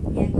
Yeah. 0.00 0.31